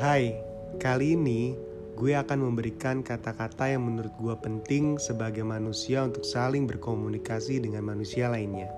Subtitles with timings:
[0.00, 0.40] Hai,
[0.80, 1.52] kali ini
[2.00, 8.32] gue akan memberikan kata-kata yang menurut gue penting sebagai manusia untuk saling berkomunikasi dengan manusia
[8.32, 8.72] lainnya.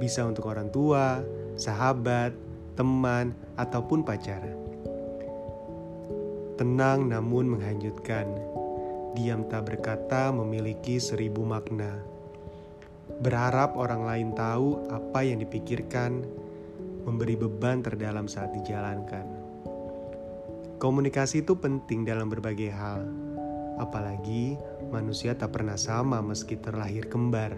[0.00, 1.20] Bisa untuk orang tua,
[1.60, 2.32] sahabat,
[2.72, 4.40] teman, ataupun pacar.
[6.56, 8.32] Tenang namun menghanyutkan.
[9.12, 12.00] Diam tak berkata memiliki seribu makna.
[13.20, 16.24] Berharap orang lain tahu apa yang dipikirkan,
[17.04, 19.47] memberi beban terdalam saat dijalankan.
[20.78, 23.02] Komunikasi itu penting dalam berbagai hal,
[23.82, 24.54] apalagi
[24.94, 27.50] manusia tak pernah sama meski terlahir kembar.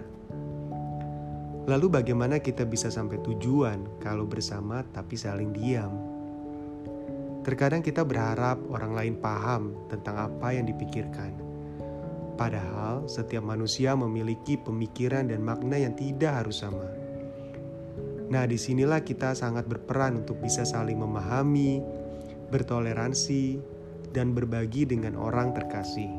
[1.68, 5.92] Lalu, bagaimana kita bisa sampai tujuan kalau bersama tapi saling diam?
[7.44, 11.36] Terkadang kita berharap orang lain paham tentang apa yang dipikirkan,
[12.40, 16.88] padahal setiap manusia memiliki pemikiran dan makna yang tidak harus sama.
[18.32, 21.99] Nah, di sinilah kita sangat berperan untuk bisa saling memahami,
[22.50, 23.62] bertoleransi,
[24.10, 26.10] dan berbagi dengan orang terkasih.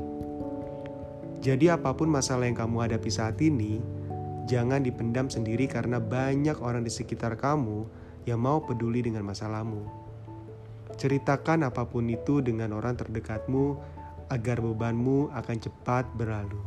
[1.43, 3.81] Jadi, apa pun masalah yang kamu hadapi saat ini,
[4.47, 7.85] jangan dipendam sendiri karena banyak orang di sekitar kamu
[8.29, 9.83] yang mau peduli dengan masalahmu.
[10.95, 13.79] Ceritakan apa pun itu dengan orang terdekatmu
[14.29, 16.61] agar bebanmu akan cepat berlalu.